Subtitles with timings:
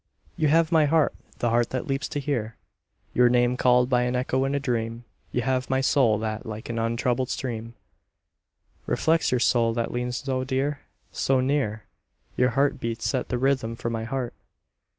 [0.35, 2.55] You have my heart the heart that leaps to hear
[3.13, 6.69] Your name called by an echo in a dream; You have my soul that, like
[6.71, 7.75] an untroubled stream,
[8.87, 10.79] Reflects your soul that leans so dear,
[11.11, 11.83] so near
[12.35, 14.33] Your heartbeats set the rhythm for my heart.